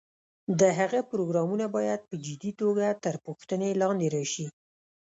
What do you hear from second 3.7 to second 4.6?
لاندې راشي.